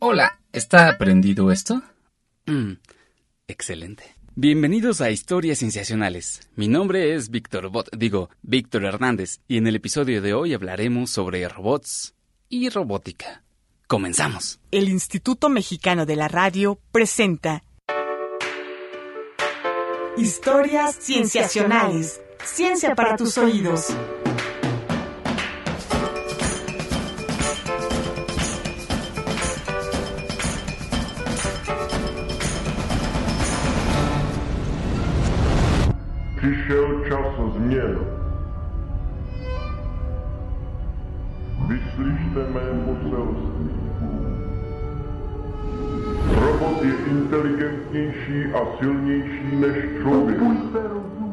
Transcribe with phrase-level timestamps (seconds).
[0.00, 1.82] Hola, ¿está prendido esto?
[2.46, 2.74] Mm,
[3.48, 4.04] excelente.
[4.36, 6.48] Bienvenidos a Historias Sensacionales.
[6.54, 11.10] Mi nombre es Víctor Bot, digo, Víctor Hernández, y en el episodio de hoy hablaremos
[11.10, 12.14] sobre robots
[12.48, 13.42] y robótica.
[13.88, 14.60] Comenzamos.
[14.70, 17.64] El Instituto Mexicano de la Radio presenta
[20.16, 22.20] Historias Cienciacionales.
[22.44, 23.88] Ciencia para tus oídos.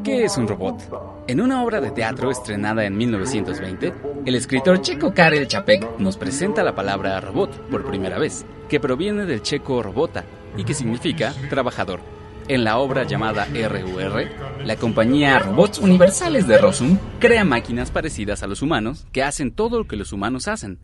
[0.04, 1.24] ¿Qué es un robot?
[1.26, 3.92] En una obra de teatro estrenada en 1920,
[4.24, 9.26] el escritor checo Karel Čapek nos presenta la palabra robot por primera vez, que proviene
[9.26, 10.24] del checo robota
[10.56, 12.00] y que significa trabajador.
[12.48, 14.30] En la obra llamada RUR,
[14.64, 19.78] la compañía Robots Universales de Rosum crea máquinas parecidas a los humanos que hacen todo
[19.78, 20.78] lo que los humanos hacen.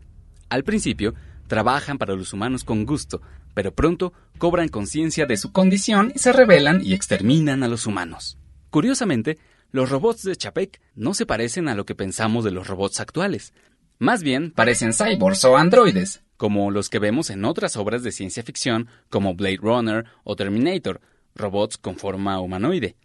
[0.49, 1.15] Al principio,
[1.47, 3.21] trabajan para los humanos con gusto,
[3.53, 8.37] pero pronto cobran conciencia de su condición y se rebelan y exterminan a los humanos.
[8.69, 9.37] Curiosamente,
[9.71, 13.53] los robots de Chapek no se parecen a lo que pensamos de los robots actuales.
[13.99, 18.43] Más bien, parecen cyborgs o androides, como los que vemos en otras obras de ciencia
[18.43, 21.01] ficción como Blade Runner o Terminator,
[21.35, 22.95] robots con forma humanoide.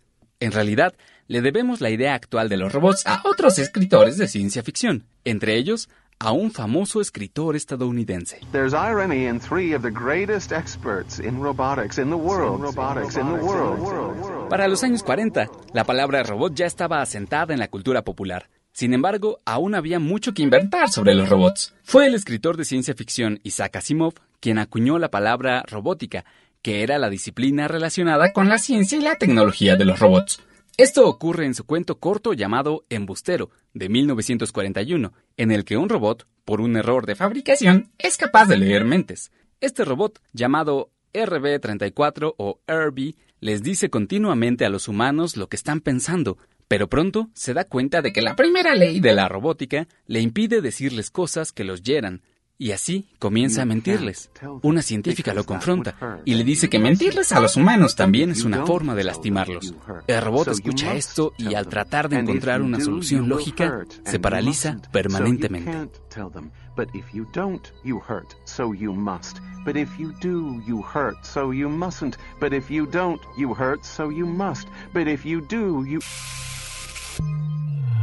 [0.40, 0.94] En realidad,
[1.26, 5.56] le debemos la idea actual de los robots a otros escritores de ciencia ficción, entre
[5.56, 5.88] ellos
[6.20, 8.40] a un famoso escritor estadounidense.
[8.52, 12.60] There's irony in three of the greatest experts in robotics in the world.
[12.60, 14.48] Robotics in the world.
[14.48, 18.48] Para los años 40, la palabra robot ya estaba asentada en la cultura popular.
[18.72, 21.74] Sin embargo, aún había mucho que inventar sobre los robots.
[21.82, 26.24] Fue el escritor de ciencia ficción Isaac Asimov quien acuñó la palabra robótica,
[26.62, 30.40] que era la disciplina relacionada con la ciencia y la tecnología de los robots.
[30.78, 36.28] Esto ocurre en su cuento corto llamado Embustero, de 1941, en el que un robot,
[36.44, 39.32] por un error de fabricación, es capaz de leer mentes.
[39.60, 45.80] Este robot, llamado RB-34 o RB, les dice continuamente a los humanos lo que están
[45.80, 46.38] pensando,
[46.68, 50.60] pero pronto se da cuenta de que la primera ley de la robótica le impide
[50.60, 52.22] decirles cosas que los hieran,
[52.58, 54.30] y así comienza a mentirles.
[54.62, 58.66] Una científica lo confronta y le dice que mentirles a los humanos también es una
[58.66, 59.74] forma de lastimarlos.
[60.06, 65.88] El robot escucha esto y al tratar de encontrar una solución lógica, se paraliza permanentemente.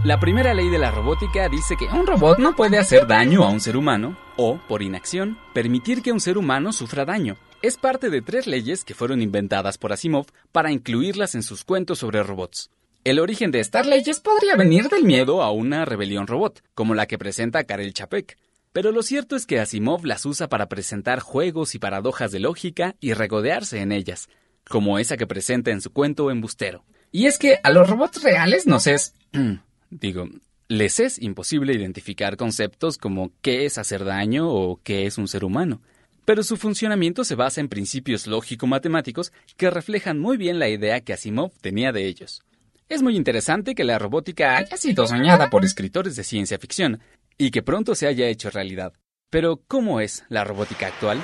[0.05, 3.49] La primera ley de la robótica dice que un robot no puede hacer daño a
[3.49, 7.37] un ser humano o, por inacción, permitir que un ser humano sufra daño.
[7.63, 11.97] Es parte de tres leyes que fueron inventadas por Asimov para incluirlas en sus cuentos
[11.97, 12.69] sobre robots.
[13.03, 17.07] El origen de estas leyes podría venir del miedo a una rebelión robot, como la
[17.07, 18.37] que presenta Karel Čapek.
[18.73, 22.95] Pero lo cierto es que Asimov las usa para presentar juegos y paradojas de lógica
[22.99, 24.29] y regodearse en ellas,
[24.69, 26.83] como esa que presenta en su cuento Embustero.
[27.15, 29.13] Y es que a los robots reales nos es...
[29.89, 30.27] digo,
[30.67, 35.45] les es imposible identificar conceptos como qué es hacer daño o qué es un ser
[35.45, 35.81] humano.
[36.25, 41.13] Pero su funcionamiento se basa en principios lógico-matemáticos que reflejan muy bien la idea que
[41.13, 42.43] Asimov tenía de ellos.
[42.89, 46.99] Es muy interesante que la robótica haya sido soñada por escritores de ciencia ficción
[47.37, 48.91] y que pronto se haya hecho realidad.
[49.29, 51.23] Pero, ¿cómo es la robótica actual?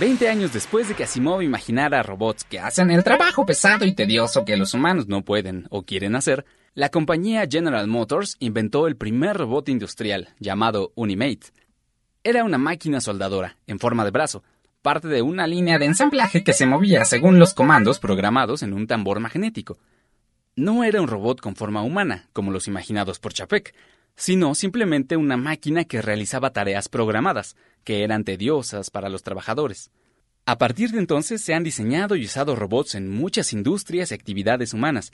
[0.00, 4.46] Veinte años después de que Asimov imaginara robots que hacen el trabajo pesado y tedioso
[4.46, 9.36] que los humanos no pueden o quieren hacer, la compañía General Motors inventó el primer
[9.36, 11.52] robot industrial, llamado Unimate.
[12.24, 14.42] Era una máquina soldadora, en forma de brazo,
[14.80, 18.86] parte de una línea de ensamblaje que se movía según los comandos programados en un
[18.86, 19.76] tambor magnético.
[20.56, 23.74] No era un robot con forma humana, como los imaginados por Chapek,
[24.20, 29.90] sino simplemente una máquina que realizaba tareas programadas, que eran tediosas para los trabajadores.
[30.44, 34.74] A partir de entonces se han diseñado y usado robots en muchas industrias y actividades
[34.74, 35.12] humanas,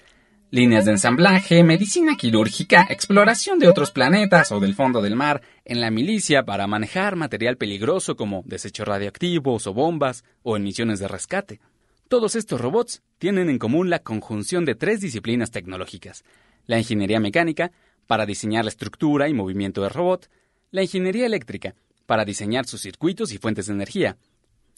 [0.50, 5.80] líneas de ensamblaje, medicina quirúrgica, exploración de otros planetas o del fondo del mar, en
[5.80, 11.06] la milicia para manejar material peligroso como desechos radioactivos o bombas o en misiones de
[11.06, 11.60] rescate.
[12.08, 16.24] Todos estos robots tienen en común la conjunción de tres disciplinas tecnológicas,
[16.66, 17.70] la ingeniería mecánica,
[18.06, 20.28] para diseñar la estructura y movimiento del robot,
[20.70, 21.74] la ingeniería eléctrica,
[22.06, 24.16] para diseñar sus circuitos y fuentes de energía,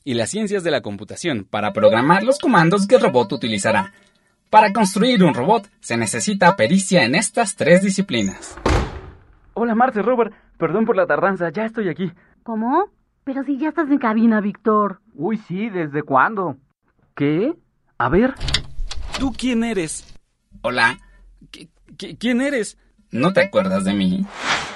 [0.04, 3.92] y las ciencias de la computación para programar los comandos que el robot utilizará.
[4.48, 8.56] Para construir un robot se necesita pericia en estas tres disciplinas.
[9.54, 10.32] Hola, Marce, Robert.
[10.56, 12.10] Perdón por la tardanza, ya estoy aquí.
[12.42, 12.90] ¿Cómo?
[13.24, 15.00] Pero si ya estás en cabina, Víctor.
[15.14, 16.56] Uy, sí, ¿desde cuándo?
[17.14, 17.52] ¿Qué?
[17.98, 18.34] A ver.
[19.18, 20.14] ¿Tú quién eres?
[20.62, 20.98] Hola,
[21.52, 22.78] ¿Qui- qui- quién eres?
[23.10, 24.24] ¿No te acuerdas de mí?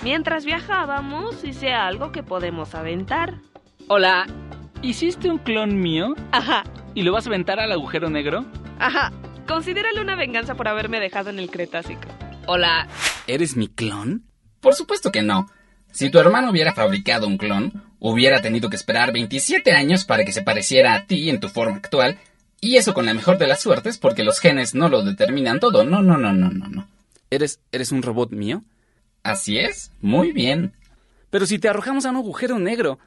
[0.02, 3.34] Mientras viajábamos, hice algo que podemos aventar.
[3.88, 4.26] Hola.
[4.82, 6.14] ¿Hiciste un clon mío?
[6.32, 6.64] Ajá,
[6.94, 8.44] ¿Y lo vas a aventar al agujero negro?
[8.78, 9.12] ajá.
[9.46, 12.08] Considéralo una venganza por haberme dejado en el Cretácico.
[12.46, 12.86] Hola.
[13.26, 14.22] ¿Eres mi clon?
[14.60, 15.48] Por supuesto que no.
[15.90, 20.32] Si tu hermano hubiera fabricado un clon, hubiera tenido que esperar 27 años para que
[20.32, 22.18] se pareciera a ti en tu forma actual,
[22.60, 25.82] y eso con la mejor de las suertes porque los genes no lo determinan todo.
[25.84, 26.88] No, no, no, no, no, no.
[27.32, 28.62] ¿Eres, eres un robot mío?
[29.22, 30.74] Así es, muy bien.
[31.30, 32.98] Pero si te arrojamos a un agujero negro.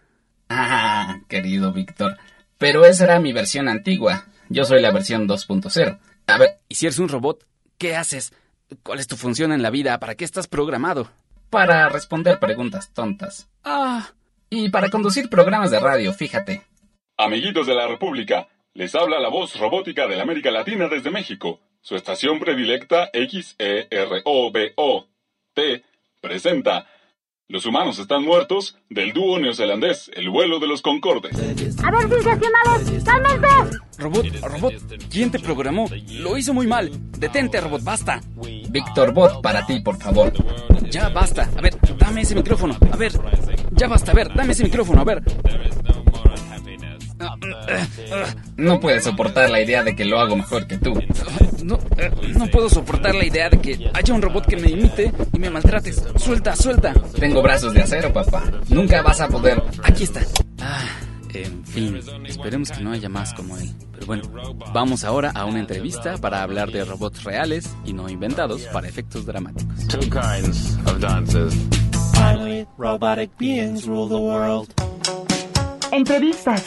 [0.49, 2.17] Ah, querido Víctor.
[2.57, 4.25] Pero esa era mi versión antigua.
[4.49, 5.99] Yo soy la versión 2.0.
[6.25, 7.45] A ver, Y si eres un robot,
[7.77, 8.33] ¿qué haces?
[8.81, 9.99] ¿Cuál es tu función en la vida?
[9.99, 11.11] ¿Para qué estás programado?
[11.51, 13.47] para responder preguntas tontas.
[13.63, 14.09] Ah,
[14.49, 16.63] Y para conducir programas de radio, fíjate.
[17.15, 21.61] Amiguitos de la República, les habla la voz robótica de la América Latina desde México.
[21.85, 25.07] Su estación predilecta XEROBO
[25.53, 25.83] T
[26.19, 26.87] presenta
[27.47, 31.37] Los humanos están muertos del dúo neozelandés El vuelo de los Concordes.
[31.83, 33.77] A ver, sensacionales, cálmense.
[33.99, 34.73] robot, robot,
[35.11, 35.87] ¿quién te programó?
[36.09, 36.89] Lo hizo muy mal.
[37.19, 38.19] Detente, robot, basta.
[38.71, 40.33] Víctor Bot, para ti, por favor.
[40.89, 41.47] Ya basta.
[41.55, 42.75] A ver, dame ese micrófono.
[42.91, 43.11] A ver,
[43.73, 44.11] ya basta.
[44.11, 45.01] A ver, dame ese micrófono.
[45.01, 45.21] A ver.
[48.57, 50.93] No puedes soportar la idea de que lo hago mejor que tú.
[51.63, 55.11] No, eh, no puedo soportar la idea de que haya un robot que me imite
[55.33, 55.93] y me maltrate.
[56.17, 56.93] Suelta, suelta.
[57.19, 58.43] Tengo brazos de acero, papá.
[58.69, 59.63] Nunca vas a poder.
[59.83, 60.21] Aquí está.
[60.61, 60.83] Ah,
[61.33, 63.71] en fin, esperemos que no haya más como él.
[63.93, 64.23] Pero bueno,
[64.73, 69.25] vamos ahora a una entrevista para hablar de robots reales y no inventados para efectos
[69.25, 69.87] dramáticos.
[69.87, 71.53] two kinds of dances.
[72.13, 74.67] Finally, robotic beings rule the world.
[75.91, 76.63] Entrevistas.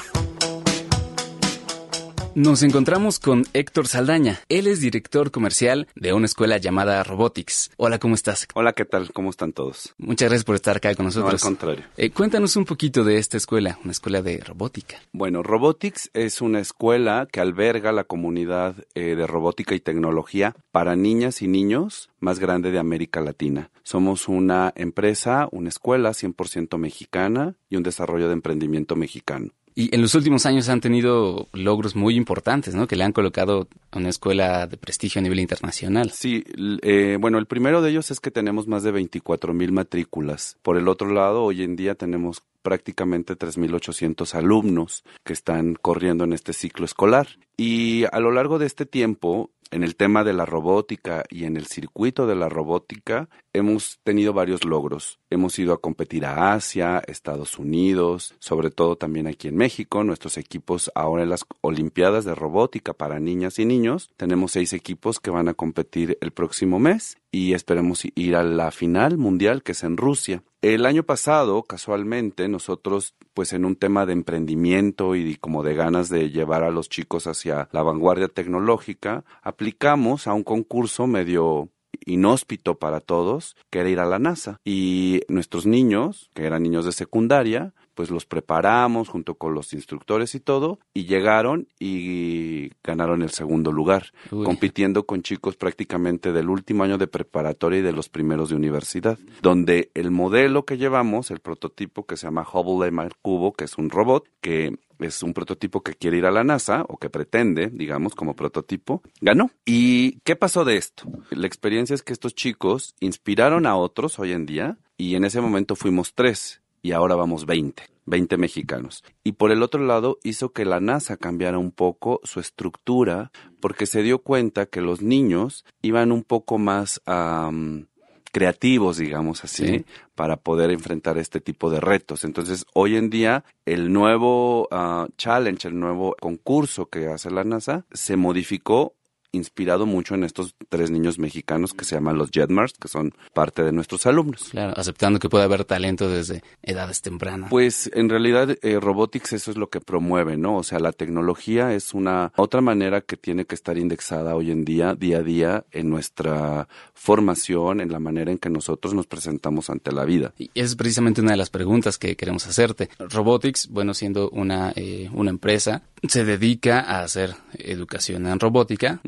[2.38, 4.38] Nos encontramos con Héctor Saldaña.
[4.48, 7.72] Él es director comercial de una escuela llamada Robotics.
[7.76, 8.46] Hola, ¿cómo estás?
[8.54, 9.10] Hola, ¿qué tal?
[9.12, 9.96] ¿Cómo están todos?
[9.98, 11.34] Muchas gracias por estar acá con No, nosotros.
[11.34, 11.84] al contrario.
[11.96, 14.98] Eh, cuéntanos un poquito de esta escuela, una escuela de robótica.
[15.10, 20.94] Bueno, Robotics es una escuela que alberga la comunidad eh, de robótica y tecnología para
[20.94, 23.72] niñas y niños más grande de América Latina.
[23.82, 29.50] Somos una empresa, una escuela 100% mexicana y un desarrollo de emprendimiento mexicano.
[29.78, 32.88] Y en los últimos años han tenido logros muy importantes, ¿no?
[32.88, 36.10] Que le han colocado a una escuela de prestigio a nivel internacional.
[36.10, 36.42] Sí,
[36.82, 40.56] eh, bueno, el primero de ellos es que tenemos más de 24 mil matrículas.
[40.62, 46.32] Por el otro lado, hoy en día tenemos prácticamente 3.800 alumnos que están corriendo en
[46.32, 47.28] este ciclo escolar.
[47.56, 51.56] Y a lo largo de este tiempo, en el tema de la robótica y en
[51.56, 55.18] el circuito de la robótica, hemos tenido varios logros.
[55.30, 60.04] Hemos ido a competir a Asia, Estados Unidos, sobre todo también aquí en México.
[60.04, 65.20] Nuestros equipos ahora en las Olimpiadas de Robótica para niñas y niños, tenemos seis equipos
[65.20, 69.72] que van a competir el próximo mes y esperemos ir a la final mundial que
[69.72, 70.42] es en Rusia.
[70.60, 76.08] El año pasado, casualmente, nosotros, pues en un tema de emprendimiento y como de ganas
[76.08, 81.68] de llevar a los chicos hacia la vanguardia tecnológica, aplicamos a un concurso medio
[82.04, 84.58] inhóspito para todos, que era ir a la NASA.
[84.64, 90.36] Y nuestros niños, que eran niños de secundaria, pues los preparamos junto con los instructores
[90.36, 94.44] y todo, y llegaron y ganaron el segundo lugar, Uy.
[94.44, 99.18] compitiendo con chicos prácticamente del último año de preparatoria y de los primeros de universidad,
[99.42, 103.64] donde el modelo que llevamos, el prototipo que se llama Hubble M al cubo, que
[103.64, 107.10] es un robot que es un prototipo que quiere ir a la NASA o que
[107.10, 109.50] pretende, digamos, como prototipo, ganó.
[109.64, 111.02] ¿Y qué pasó de esto?
[111.30, 115.40] La experiencia es que estos chicos inspiraron a otros hoy en día y en ese
[115.40, 119.04] momento fuimos tres y ahora vamos 20, 20 mexicanos.
[119.24, 123.30] Y por el otro lado hizo que la NASA cambiara un poco su estructura
[123.60, 127.86] porque se dio cuenta que los niños iban un poco más am,
[128.30, 129.84] creativos, digamos así, Sí.
[130.14, 132.24] para poder enfrentar este tipo de retos.
[132.24, 137.86] Entonces, hoy en día, el nuevo ah, challenge, el nuevo concurso que hace la NASA,
[137.90, 138.94] se modificó
[139.32, 143.62] inspirado mucho en estos tres niños mexicanos que se llaman los Jetmars, que son parte
[143.62, 144.48] de nuestros alumnos.
[144.50, 147.50] Claro, aceptando que puede haber talento desde edades tempranas.
[147.50, 150.56] Pues en realidad eh, Robotics eso es lo que promueve, ¿no?
[150.56, 154.64] O sea, la tecnología es una otra manera que tiene que estar indexada hoy en
[154.64, 159.70] día, día a día, en nuestra formación, en la manera en que nosotros nos presentamos
[159.70, 160.32] ante la vida.
[160.38, 162.88] Y es precisamente una de las preguntas que queremos hacerte.
[162.98, 169.00] Robotics, bueno, siendo una, eh, una empresa, se dedica a hacer educación en robótica,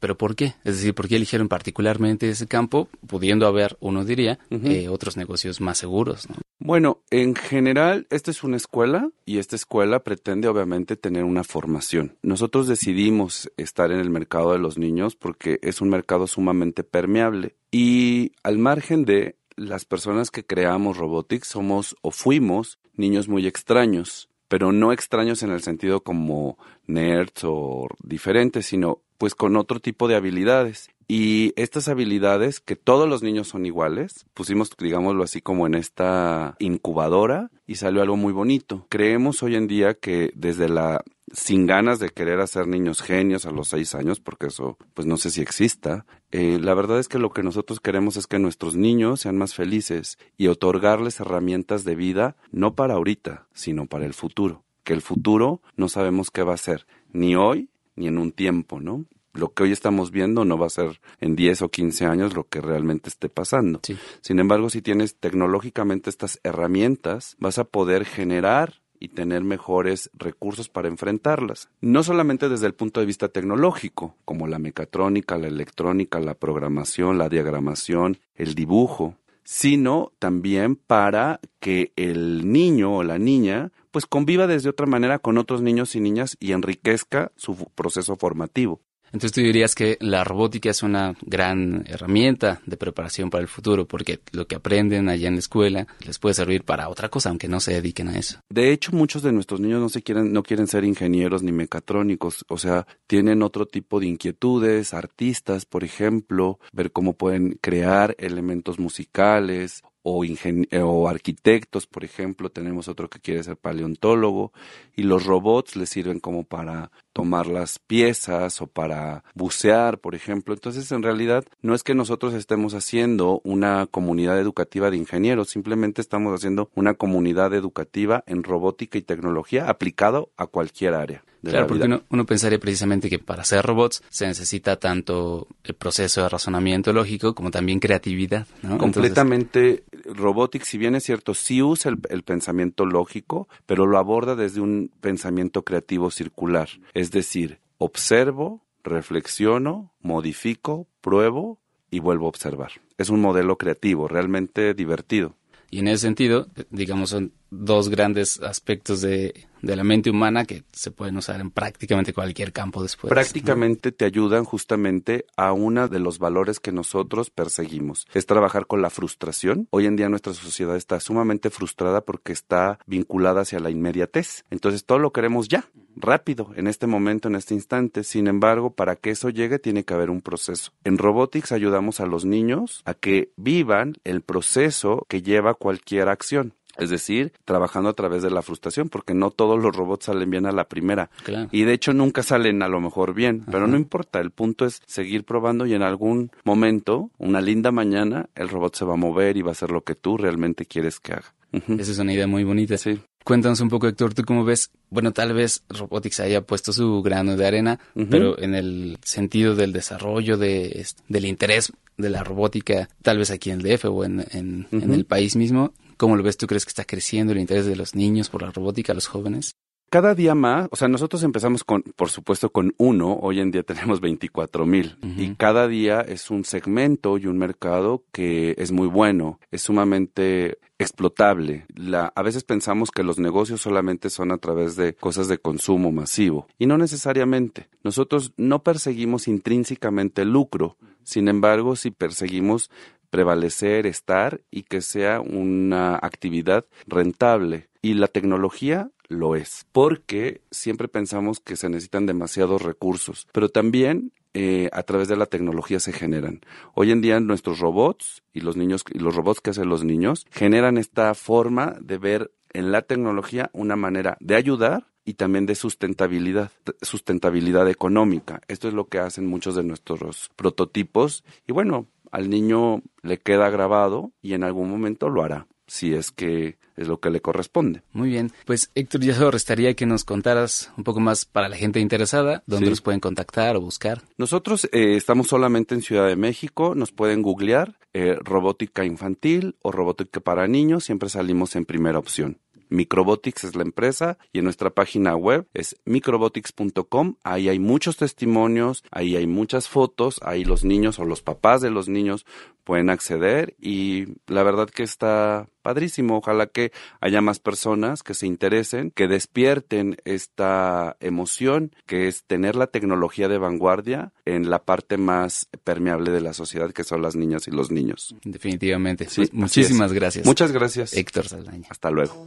[0.00, 0.54] pero ¿por qué?
[0.64, 5.60] Es decir, ¿por qué eligieron particularmente ese campo, pudiendo haber, uno diría, eh, otros negocios
[5.60, 6.28] más seguros?
[6.28, 6.36] ¿no?
[6.58, 12.16] Bueno, en general, esta es una escuela y esta escuela pretende obviamente tener una formación.
[12.22, 17.56] Nosotros decidimos estar en el mercado de los niños porque es un mercado sumamente permeable
[17.70, 24.28] y al margen de las personas que creamos Robotics somos o fuimos niños muy extraños
[24.48, 30.08] pero no extraños en el sentido como nerds o diferentes, sino pues con otro tipo
[30.08, 30.90] de habilidades.
[31.08, 36.56] Y estas habilidades, que todos los niños son iguales, pusimos, digámoslo así, como en esta
[36.58, 38.86] incubadora y salió algo muy bonito.
[38.88, 43.50] Creemos hoy en día que desde la sin ganas de querer hacer niños genios a
[43.50, 46.06] los seis años, porque eso pues no sé si exista.
[46.30, 49.54] Eh, la verdad es que lo que nosotros queremos es que nuestros niños sean más
[49.54, 54.64] felices y otorgarles herramientas de vida no para ahorita, sino para el futuro.
[54.84, 58.80] Que el futuro no sabemos qué va a ser, ni hoy ni en un tiempo,
[58.80, 59.06] ¿no?
[59.36, 62.48] lo que hoy estamos viendo no va a ser en 10 o 15 años lo
[62.48, 63.80] que realmente esté pasando.
[64.20, 70.70] Sin embargo, si tienes tecnológicamente estas herramientas, vas a poder generar y tener mejores recursos
[70.70, 71.68] para enfrentarlas.
[71.82, 77.18] No solamente desde el punto de vista tecnológico, como la mecatrónica, la electrónica, la programación,
[77.18, 84.46] la diagramación, el dibujo, sino también para que el niño o la niña pues conviva
[84.46, 88.82] desde otra manera con otros niños y niñas y enriquezca su proceso formativo.
[89.06, 93.88] Entonces tú dirías que la robótica es una gran herramienta de preparación para el futuro,
[93.88, 97.48] porque lo que aprenden allá en la escuela les puede servir para otra cosa, aunque
[97.48, 98.38] no se dediquen a eso.
[98.50, 102.44] De hecho, muchos de nuestros niños no se quieren, no quieren ser ingenieros ni mecatrónicos,
[102.48, 108.78] o sea, tienen otro tipo de inquietudes, artistas, por ejemplo, ver cómo pueden crear elementos
[108.78, 114.52] musicales o, o arquitectos, por ejemplo, tenemos otro que quiere ser paleontólogo,
[114.94, 120.52] y los robots les sirven como para tomar las piezas o para bucear, por ejemplo.
[120.52, 126.02] Entonces, en realidad, no es que nosotros estemos haciendo una comunidad educativa de ingenieros, simplemente
[126.02, 131.24] estamos haciendo una comunidad educativa en robótica y tecnología aplicado a cualquier área.
[131.50, 136.22] Claro, porque uno, uno, pensaría precisamente que para hacer robots se necesita tanto el proceso
[136.22, 138.46] de razonamiento lógico como también creatividad.
[138.62, 138.78] ¿no?
[138.78, 139.84] Completamente.
[140.04, 144.60] Robotics, si bien es cierto, sí usa el, el, pensamiento lógico, pero lo aborda desde
[144.60, 146.68] un pensamiento creativo circular.
[146.94, 151.58] Es decir, observo, reflexiono, modifico, pruebo
[151.90, 152.72] y vuelvo a observar.
[152.98, 155.36] Es un modelo creativo, realmente divertido.
[155.70, 160.64] Y en ese sentido, digamos, son dos grandes aspectos de, de, la mente humana que
[160.72, 163.10] se pueden usar en prácticamente cualquier campo después.
[163.10, 168.06] Prácticamente te ayudan justamente a uno de los valores que nosotros perseguimos.
[168.14, 169.68] Es trabajar con la frustración.
[169.70, 174.44] Hoy en día nuestra sociedad está sumamente frustrada porque está vinculada hacia la inmediatez.
[174.50, 178.04] Entonces todo lo queremos ya, rápido, en este momento, en este instante.
[178.04, 180.72] Sin embargo, para que eso llegue tiene que haber un proceso.
[180.84, 186.52] En Robotics ayudamos a los niños a que vivan el proceso que lleva cualquier acción.
[186.78, 190.46] Es decir, trabajando a través de la frustración, porque no todos los robots salen bien
[190.46, 191.10] a la primera.
[191.24, 191.48] Claro.
[191.52, 194.82] Y de hecho nunca salen a lo mejor bien, pero no importa, el punto es
[194.86, 199.36] seguir probando y en algún momento, una linda mañana, el robot se va a mover
[199.36, 201.34] y va a hacer lo que tú realmente quieres que haga.
[201.52, 201.80] Uh -huh.
[201.80, 202.76] Esa es una idea muy bonita.
[202.76, 202.98] Sí.
[203.24, 204.70] Cuéntanos un poco, Héctor, ¿tú cómo ves?
[204.88, 208.08] Bueno, tal vez Robotics haya puesto su grano de arena, uh -huh.
[208.08, 213.50] pero en el sentido del desarrollo, de, del interés de la robótica, tal vez aquí
[213.50, 214.82] en el DF o en, en, uh -huh.
[214.84, 216.36] en el país mismo, ¿Cómo lo ves?
[216.36, 219.56] ¿Tú crees que está creciendo el interés de los niños por la robótica, los jóvenes?
[219.88, 223.62] Cada día más, o sea, nosotros empezamos con, por supuesto, con uno, hoy en día
[223.62, 225.20] tenemos 24 mil, uh -huh.
[225.22, 230.58] y cada día es un segmento y un mercado que es muy bueno, es sumamente
[230.78, 231.66] explotable.
[231.74, 235.92] La, a veces pensamos que los negocios solamente son a través de cosas de consumo
[235.92, 237.68] masivo, y no necesariamente.
[237.84, 240.76] Nosotros no perseguimos intrínsecamente el lucro,
[241.06, 242.68] sin embargo, si perseguimos
[243.10, 247.68] prevalecer, estar y que sea una actividad rentable.
[247.82, 254.12] Y la tecnología lo es, porque siempre pensamos que se necesitan demasiados recursos, pero también
[254.34, 256.40] eh, a través de la tecnología se generan.
[256.74, 260.26] Hoy en día nuestros robots y los niños y los robots que hacen los niños
[260.30, 265.54] generan esta forma de ver en la tecnología una manera de ayudar y también de
[265.54, 266.50] sustentabilidad,
[266.82, 268.42] sustentabilidad económica.
[268.48, 271.86] Esto es lo que hacen muchos de nuestros prototipos y bueno,
[272.16, 276.86] al niño le queda grabado y en algún momento lo hará si es que es
[276.86, 277.82] lo que le corresponde.
[277.92, 281.56] Muy bien, pues Héctor, ya solo restaría que nos contaras un poco más para la
[281.56, 282.70] gente interesada, dónde Sí.
[282.70, 284.02] los pueden contactar o buscar.
[284.16, 289.72] Nosotros eh, estamos solamente en Ciudad de México, nos pueden googlear eh, robótica infantil o
[289.72, 292.38] robótica para niños, siempre salimos en primera opción.
[292.68, 297.16] Microbotics es la empresa y en nuestra página web es microbotics.com.
[297.22, 301.70] Ahí hay muchos testimonios, ahí hay muchas fotos, ahí los niños o los papás de
[301.70, 302.26] los niños
[302.66, 306.18] pueden acceder y la verdad que está padrísimo.
[306.18, 312.56] Ojalá que haya más personas que se interesen, que despierten esta emoción que es tener
[312.56, 317.14] la tecnología de vanguardia en la parte más permeable de la sociedad que son las
[317.14, 318.16] niñas y los niños.
[318.24, 319.08] Definitivamente.
[319.08, 320.26] Sí, Pues muchísimas gracias.
[320.26, 320.92] Muchas gracias.
[320.92, 321.68] Héctor Saldaña.
[321.70, 322.26] Hasta luego.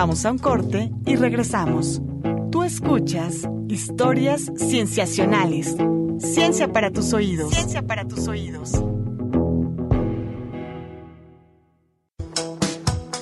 [0.00, 2.00] Vamos a un corte y regresamos.
[2.52, 5.74] Tú escuchas historias cienciacionales.
[6.20, 7.52] Ciencia para tus oídos.
[7.52, 8.74] Ciencia para tus oídos.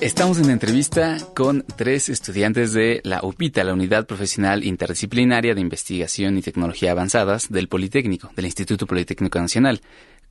[0.01, 6.37] Estamos en entrevista con tres estudiantes de la UPITA, la Unidad Profesional Interdisciplinaria de Investigación
[6.37, 9.81] y Tecnología Avanzadas del Politécnico, del Instituto Politécnico Nacional.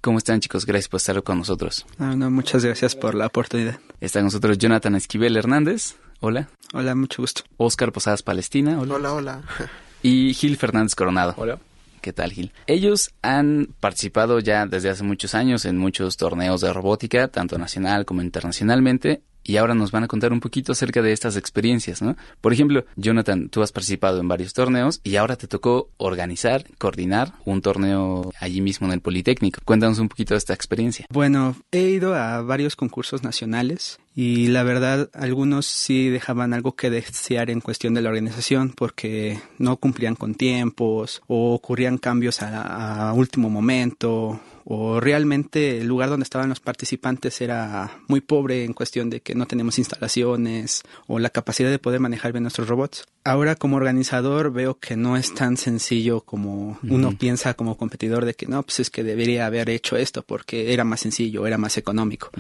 [0.00, 0.64] ¿Cómo están chicos?
[0.64, 1.86] Gracias por estar con nosotros.
[1.98, 3.80] Ah, no, muchas gracias por la oportunidad.
[4.00, 5.96] Está con nosotros Jonathan Esquivel Hernández.
[6.20, 6.48] Hola.
[6.72, 7.42] Hola, mucho gusto.
[7.58, 8.80] Oscar Posadas Palestina.
[8.80, 8.94] Hola.
[8.94, 9.42] Hola, hola.
[10.02, 11.34] Y Gil Fernández Coronado.
[11.36, 11.58] Hola.
[12.00, 12.52] ¿Qué tal, Gil?
[12.66, 18.04] Ellos han participado ya desde hace muchos años en muchos torneos de robótica, tanto nacional
[18.04, 22.16] como internacionalmente, y ahora nos van a contar un poquito acerca de estas experiencias, ¿no?
[22.40, 27.34] Por ejemplo, Jonathan, tú has participado en varios torneos y ahora te tocó organizar, coordinar
[27.44, 29.60] un torneo allí mismo en el Politécnico.
[29.64, 31.06] Cuéntanos un poquito de esta experiencia.
[31.10, 36.88] Bueno, he ido a varios concursos nacionales y la verdad algunos sí dejaban algo que
[36.88, 43.10] desear en cuestión de la organización porque no cumplían con tiempos o ocurrían cambios a,
[43.10, 48.72] a último momento o realmente el lugar donde estaban los participantes era muy pobre en
[48.72, 53.06] cuestión de que no tenemos instalaciones o la capacidad de poder manejar bien nuestros robots.
[53.22, 58.34] Ahora como organizador veo que no es tan sencillo como uno piensa como competidor de
[58.34, 61.76] que no, pues es que debería haber hecho esto porque era más sencillo, era más
[61.76, 62.30] económico.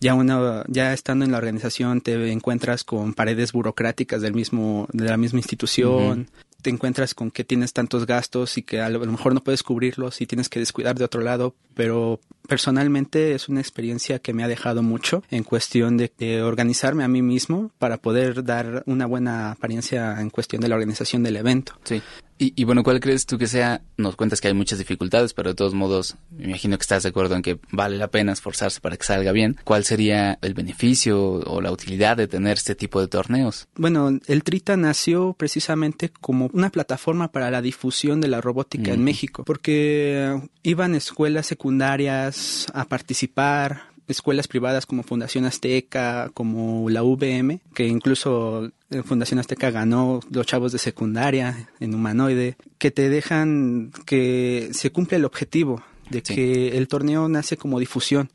[0.00, 5.06] Ya una, ya estando en la organización te encuentras con paredes burocráticas del mismo, de
[5.06, 6.28] la misma institución,
[6.62, 9.42] te encuentras con que tienes tantos gastos y que a lo, a lo mejor no
[9.42, 14.32] puedes cubrirlos y tienes que descuidar de otro lado, pero personalmente es una experiencia que
[14.32, 18.82] me ha dejado mucho en cuestión de, de organizarme a mí mismo para poder dar
[18.86, 21.74] una buena apariencia en cuestión de la organización del evento.
[21.84, 22.02] Sí.
[22.38, 23.82] Y, y bueno, ¿cuál crees tú que sea?
[23.96, 27.08] Nos cuentas que hay muchas dificultades, pero de todos modos, me imagino que estás de
[27.08, 29.56] acuerdo en que vale la pena esforzarse para que salga bien.
[29.64, 33.66] ¿Cuál sería el beneficio o la utilidad de tener este tipo de torneos?
[33.76, 39.08] Bueno, el Trita nació precisamente como una plataforma para la difusión de la robótica en.
[39.08, 47.60] México, porque iban escuelas secundarias a participar, escuelas privadas como Fundación Azteca, como la VM,
[47.74, 53.92] que incluso eh, Fundación Azteca ganó los chavos de secundaria en humanoide, que te dejan
[54.06, 58.30] que se cumple el objetivo de que el torneo nace como difusión.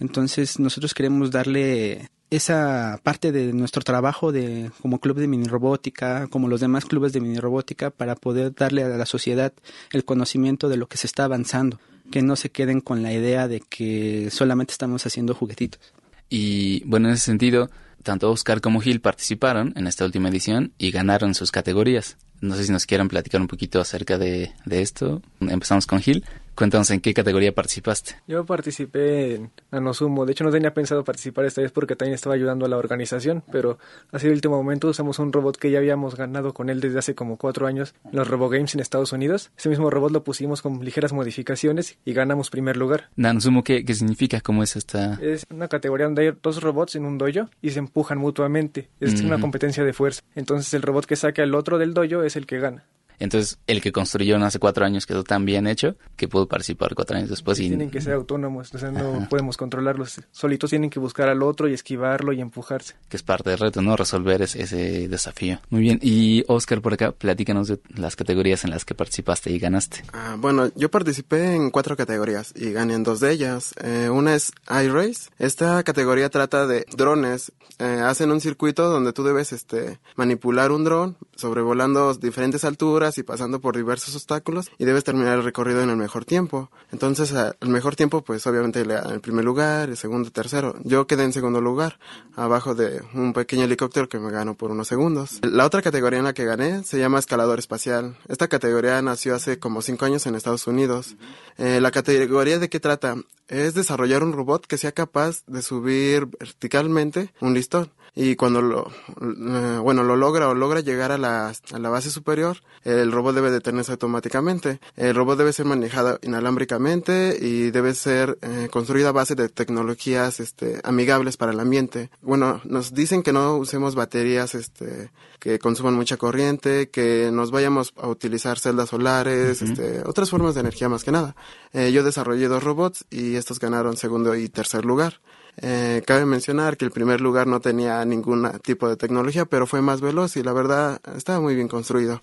[0.00, 6.26] Entonces nosotros queremos darle esa parte de nuestro trabajo de como club de mini robótica,
[6.26, 9.52] como los demás clubes de mini robótica, para poder darle a la sociedad
[9.92, 11.78] el conocimiento de lo que se está avanzando,
[12.10, 15.80] que no se queden con la idea de que solamente estamos haciendo juguetitos.
[16.28, 17.70] Y bueno, en ese sentido,
[18.02, 22.16] tanto Oscar como Gil participaron en esta última edición y ganaron sus categorías.
[22.40, 25.22] No sé si nos quieran platicar un poquito acerca de, de esto.
[25.40, 26.24] Empezamos con Gil.
[26.54, 28.16] Cuéntanos en qué categoría participaste.
[28.26, 30.24] Yo participé en Nanosumo.
[30.24, 33.44] De hecho, no tenía pensado participar esta vez porque también estaba ayudando a la organización,
[33.52, 33.78] pero
[34.10, 37.14] así de último momento usamos un robot que ya habíamos ganado con él desde hace
[37.14, 39.50] como cuatro años en los RoboGames en Estados Unidos.
[39.58, 43.10] Ese mismo robot lo pusimos con ligeras modificaciones y ganamos primer lugar.
[43.16, 44.40] Nanosumo, ¿qué, ¿qué significa?
[44.40, 45.18] ¿Cómo es esta...?
[45.20, 48.88] Es una categoría donde hay dos robots en un dojo y se empujan mutuamente.
[48.98, 49.42] Es una Ujú.
[49.42, 50.22] competencia de fuerza.
[50.34, 52.84] Entonces el robot que saque al otro del dojo es el que gana.
[53.18, 57.16] Entonces, el que construyó hace cuatro años quedó tan bien hecho que pudo participar cuatro
[57.16, 57.58] años después.
[57.60, 57.68] Y...
[57.68, 59.28] Tienen que ser autónomos, o sea, no Ajá.
[59.28, 60.20] podemos controlarlos.
[60.30, 62.94] Solitos tienen que buscar al otro y esquivarlo y empujarse.
[63.08, 63.96] que es parte del reto, ¿no?
[63.96, 65.60] Resolver ese, ese desafío.
[65.70, 65.98] Muy bien.
[66.02, 70.02] Y Oscar, por acá, platícanos de las categorías en las que participaste y ganaste.
[70.12, 73.74] Ah, bueno, yo participé en cuatro categorías y gané en dos de ellas.
[73.82, 75.30] Eh, una es iRace.
[75.38, 77.52] Esta categoría trata de drones.
[77.78, 83.22] Eh, hacen un circuito donde tú debes este, manipular un dron sobrevolando diferentes alturas y
[83.22, 86.70] pasando por diversos obstáculos y debes terminar el recorrido en el mejor tiempo.
[86.92, 90.76] Entonces, el mejor tiempo, pues obviamente le dan el primer lugar, el segundo, tercero.
[90.82, 91.98] Yo quedé en segundo lugar,
[92.34, 95.38] abajo de un pequeño helicóptero que me ganó por unos segundos.
[95.42, 98.16] La otra categoría en la que gané se llama escalador espacial.
[98.28, 101.16] Esta categoría nació hace como cinco años en Estados Unidos.
[101.58, 103.16] Eh, la categoría de qué trata
[103.48, 108.90] es desarrollar un robot que sea capaz de subir verticalmente un listón y cuando lo
[109.20, 113.34] eh, bueno lo logra o logra llegar a la, a la base superior el robot
[113.34, 114.80] debe detenerse automáticamente.
[114.96, 120.40] El robot debe ser manejado inalámbricamente y debe ser eh, construido a base de tecnologías
[120.40, 122.10] este amigables para el ambiente.
[122.22, 127.92] Bueno nos dicen que no usemos baterías este que consuman mucha corriente que nos vayamos
[127.96, 131.36] a utilizar celdas solares este otras formas de energía más que nada.
[131.74, 135.20] Eh, yo desarrollé dos robots y estos ganaron segundo y tercer lugar
[135.62, 139.80] eh, cabe mencionar que el primer lugar no tenía ningún tipo de tecnología, pero fue
[139.80, 142.22] más veloz y la verdad estaba muy bien construido.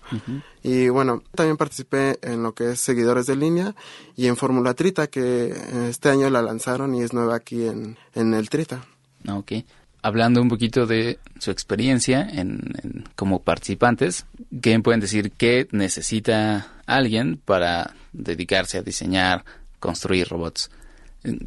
[0.62, 3.74] Y bueno, también participé en lo que es seguidores de línea
[4.16, 5.54] y en Fórmula Trita, que
[5.88, 8.84] este año la lanzaron y es nueva aquí en, en el Trita.
[9.28, 9.52] Ok.
[10.02, 14.26] Hablando un poquito de su experiencia en, como participantes,
[14.60, 19.46] ¿qué pueden decir qué necesita alguien para dedicarse a diseñar,
[19.80, 20.70] construir robots?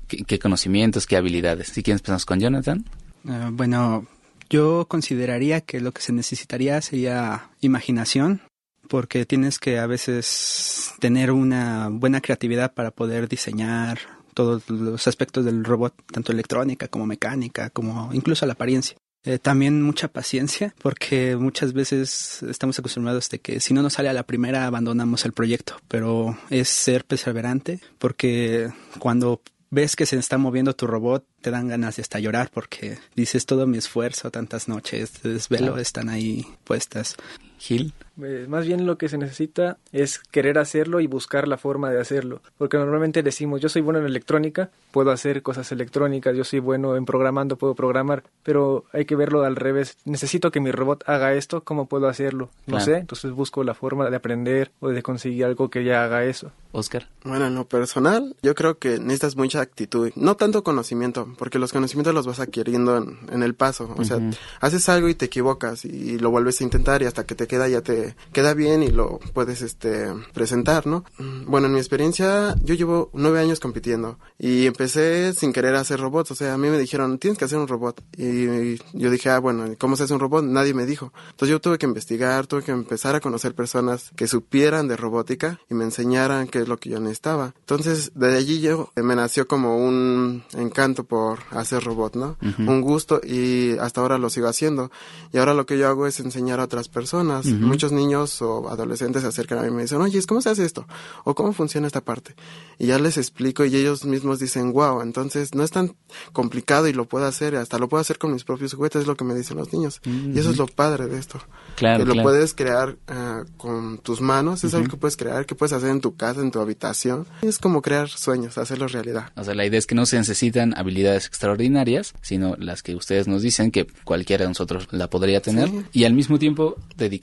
[0.07, 1.67] ¿Qué, conocimientos, qué habilidades?
[1.67, 2.83] Si quieres empezamos con Jonathan.
[3.27, 4.07] Ah, bueno,
[4.49, 8.41] yo consideraría que lo que se necesitaría sería imaginación,
[8.87, 13.99] porque tienes que a veces tener una buena creatividad para poder diseñar
[14.33, 18.97] todos los aspectos del robot, tanto electrónica como mecánica, como incluso la apariencia.
[19.23, 24.09] Eh, también mucha paciencia, porque muchas veces estamos acostumbrados de que si no nos sale
[24.09, 30.17] a la primera abandonamos el proyecto, pero es ser perseverante, porque cuando ves que se
[30.17, 34.31] está moviendo tu robot, te dan ganas de hasta llorar porque dices todo mi esfuerzo,
[34.31, 37.15] tantas noches de desvelo están ahí puestas.
[37.57, 37.93] Gil.
[38.17, 42.01] Pues, más bien lo que se necesita es querer hacerlo y buscar la forma de
[42.01, 42.41] hacerlo.
[42.57, 46.95] Porque normalmente decimos, yo soy bueno en electrónica, puedo hacer cosas electrónicas, yo soy bueno
[46.95, 49.97] en programando, puedo programar, pero hay que verlo al revés.
[50.05, 52.49] Necesito que mi robot haga esto, ¿cómo puedo hacerlo?
[52.65, 56.23] No sé, entonces busco la forma de aprender o de conseguir algo que ya haga
[56.25, 56.51] eso.
[56.71, 57.07] Oscar.
[57.23, 61.71] Bueno, en lo personal, yo creo que necesitas mucha actitud, no tanto conocimiento, porque los
[61.71, 63.93] conocimientos los vas adquiriendo en, el paso.
[63.97, 64.19] O sea,
[64.59, 67.67] haces algo y te equivocas y lo vuelves a intentar y hasta que te queda
[67.67, 71.03] ya te queda bien y lo puedes este presentar, ¿no?
[71.45, 76.31] Bueno, en mi experiencia yo llevo nueve años compitiendo y empecé sin querer hacer robots,
[76.31, 79.39] o sea, a mí me dijeron, tienes que hacer un robot y yo dije, ah,
[79.39, 80.45] bueno, ¿cómo se hace un robot?
[80.45, 81.11] Nadie me dijo.
[81.31, 85.59] Entonces yo tuve que investigar, tuve que empezar a conocer personas que supieran de robótica
[85.69, 87.53] y me enseñaran qué es lo que yo necesitaba.
[87.59, 92.37] Entonces, desde allí yo me nació como un encanto por hacer robot, ¿no?
[92.59, 94.91] Un gusto y hasta ahora lo sigo haciendo.
[95.31, 97.36] Y ahora lo que yo hago es enseñar a otras personas.
[97.45, 100.65] Muchos niños o adolescentes se acercan a mí y me dicen, oye, ¿cómo se hace
[100.65, 100.87] esto?
[101.23, 102.35] ¿O cómo funciona esta parte?
[102.79, 105.95] Y ya les explico y ellos mismos dicen, wow, entonces no es tan
[106.33, 109.15] complicado y lo puedo hacer, hasta lo puedo hacer con mis propios juguetes, es lo
[109.15, 110.01] que me dicen los niños.
[110.05, 111.39] Y eso es lo padre de esto.
[111.75, 115.55] Claro, que lo puedes crear uh, con tus manos, es algo que puedes crear, que
[115.55, 117.27] puedes hacer en tu casa, en tu habitación.
[117.41, 119.31] Es como crear sueños, hacerlos realidad.
[119.35, 123.27] O sea, la idea es que no se necesitan habilidades extraordinarias, sino las que ustedes
[123.27, 125.69] nos dicen que cualquiera de nosotros la podría tener.
[125.91, 126.75] Y al mismo tiempo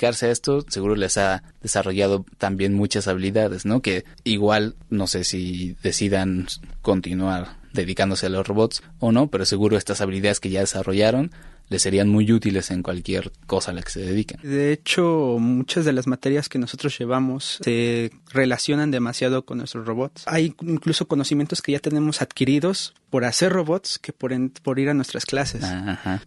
[0.06, 3.80] a esto seguro les ha desarrollado también muchas habilidades, ¿no?
[3.80, 6.46] Que igual no sé si decidan
[6.82, 11.32] continuar dedicándose a los robots o no, pero seguro estas habilidades que ya desarrollaron
[11.68, 14.40] les serían muy útiles en cualquier cosa a la que se dediquen.
[14.42, 20.24] De hecho, muchas de las materias que nosotros llevamos se relacionan demasiado con nuestros robots.
[20.26, 24.94] Hay incluso conocimientos que ya tenemos adquiridos por hacer robots que por, por ir a
[24.94, 25.64] nuestras clases.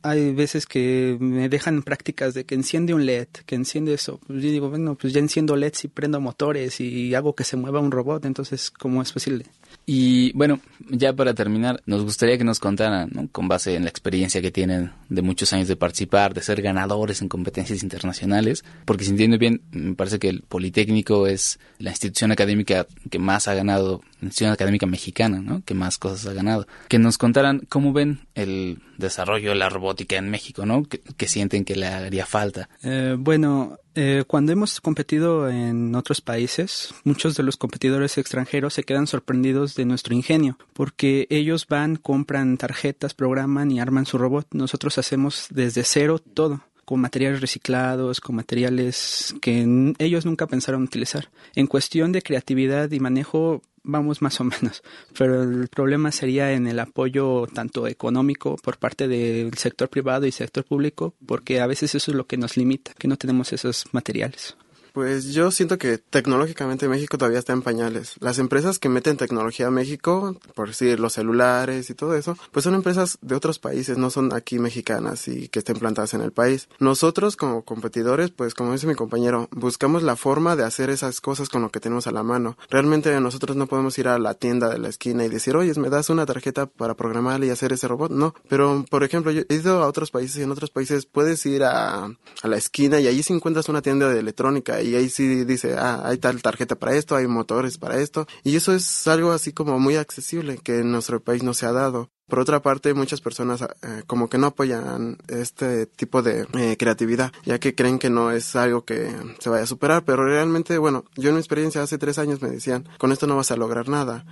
[0.01, 4.19] Hay veces que me dejan prácticas de que enciende un LED, que enciende eso.
[4.25, 7.57] Pues yo digo, bueno, pues ya enciendo LEDs y prendo motores y hago que se
[7.57, 9.45] mueva un robot, entonces, ¿cómo es posible?
[9.89, 14.41] Y bueno, ya para terminar, nos gustaría que nos contaran, con base en la experiencia
[14.41, 19.11] que tienen de muchos años de participar, de ser ganadores en competencias internacionales, porque si
[19.11, 24.01] entiendo bien, me parece que el Politécnico es la institución académica que más ha ganado,
[24.21, 25.61] institución académica mexicana, ¿no?
[25.63, 26.67] Que más cosas ha ganado.
[26.87, 30.83] Que nos contaran cómo ven el desarrollo de la robótica en México, ¿no?
[30.83, 32.69] Que, sienten que le haría falta.
[32.83, 38.83] Eh, bueno, eh, cuando hemos competido en otros países, muchos de los competidores extranjeros se
[38.83, 44.47] quedan sorprendidos de nuestro ingenio, porque ellos van, compran tarjetas, programan y arman su robot.
[44.51, 51.27] Nosotros hacemos desde cero todo con materiales reciclados, con materiales que ellos nunca pensaron utilizar.
[51.53, 54.81] En cuestión de creatividad y manejo, vamos más o menos,
[55.17, 60.31] pero el problema sería en el apoyo tanto económico por parte del sector privado y
[60.31, 63.83] sector público, porque a veces eso es lo que nos limita, que no tenemos esos
[63.91, 64.55] materiales.
[64.97, 68.15] Pues yo siento que tecnológicamente México todavía está en pañales.
[68.19, 72.63] Las empresas que meten tecnología a México, por decir los celulares y todo eso, pues
[72.63, 76.31] son empresas de otros países, no son aquí mexicanas y que estén plantadas en el
[76.31, 76.67] país.
[76.79, 81.47] Nosotros como competidores, pues como dice mi compañero, buscamos la forma de hacer esas cosas
[81.49, 82.57] con lo que tenemos a la mano.
[82.71, 85.91] Realmente nosotros no podemos ir a la tienda de la esquina y decir, oye, ¿me
[85.91, 88.11] das una tarjeta para programar y hacer ese robot?
[88.11, 91.45] No, pero por ejemplo, yo he ido a otros países y en otros países puedes
[91.45, 95.09] ir a, a la esquina y allí si encuentras una tienda de electrónica y ahí
[95.09, 98.27] sí dice, ah, hay tal tarjeta para esto, hay motores para esto.
[98.43, 101.71] Y eso es algo así como muy accesible que en nuestro país no se ha
[101.71, 102.09] dado.
[102.27, 107.31] Por otra parte, muchas personas eh, como que no apoyan este tipo de eh, creatividad,
[107.45, 111.05] ya que creen que no es algo que se vaya a superar, pero realmente, bueno,
[111.15, 113.87] yo en mi experiencia hace tres años me decían, con esto no vas a lograr
[113.87, 114.25] nada.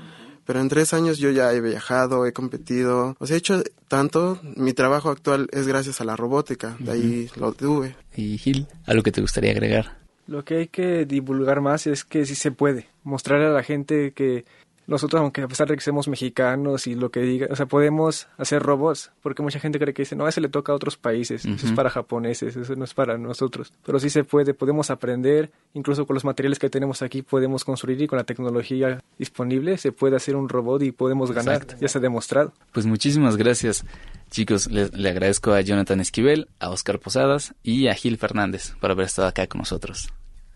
[0.45, 4.39] Pero en tres años yo ya he viajado, he competido, o sea, he hecho tanto,
[4.43, 7.95] mi trabajo actual es gracias a la robótica, de ahí lo tuve.
[8.15, 10.04] ¿Y Gil, algo que te gustaría agregar?
[10.27, 14.11] Lo que hay que divulgar más es que sí se puede, mostrarle a la gente
[14.13, 14.45] que
[14.87, 18.27] nosotros, aunque a pesar de que seamos mexicanos y lo que diga, o sea, podemos
[18.37, 21.45] hacer robots, porque mucha gente cree que dice, no, ese le toca a otros países,
[21.45, 25.51] eso es para japoneses, eso no es para nosotros, pero sí se puede, podemos aprender,
[25.73, 29.91] incluso con los materiales que tenemos aquí podemos construir y con la tecnología disponible se
[29.91, 32.53] puede hacer un robot y podemos ganar, ya se ha demostrado.
[32.71, 33.85] Pues muchísimas gracias.
[34.29, 38.91] Chicos, le, le, agradezco a Jonathan Esquivel, a Oscar Posadas y a Gil Fernández por
[38.91, 40.09] haber estado acá con nosotros.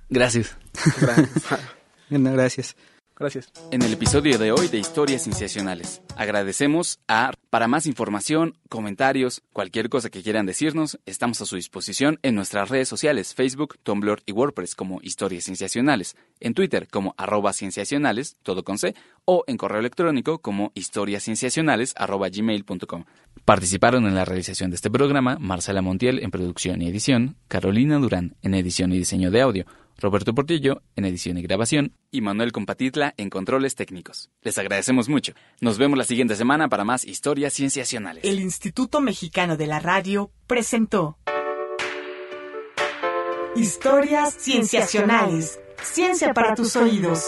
[0.10, 0.58] Gracias.
[1.00, 1.46] Gracias.
[2.10, 2.76] no, gracias.
[3.20, 3.52] Gracias.
[3.72, 9.90] En el episodio de hoy de Historias Sensacionales, agradecemos a, para más información, comentarios, cualquier
[9.90, 14.32] cosa que quieran decirnos, estamos a su disposición en nuestras redes sociales, Facebook, Tumblr y
[14.32, 19.82] WordPress como Historias Sensacionales, en Twitter como arroba cienciacionales, todo con C, o en correo
[19.82, 23.04] electrónico como historiascienciacionales arroba gmail.com.
[23.44, 28.38] Participaron en la realización de este programa Marcela Montiel en producción y edición, Carolina Durán
[28.42, 29.66] en edición y diseño de audio,
[30.00, 34.30] Roberto Portillo en edición y grabación y Manuel Compatitla en controles técnicos.
[34.42, 35.34] Les agradecemos mucho.
[35.62, 38.24] Nos vemos la siguiente semana para más historias cienciacionales.
[38.24, 41.18] El Instituto Mexicano de la Radio presentó
[43.56, 45.60] Historias Cienciacionales.
[45.82, 47.26] Ciencia para tus oídos.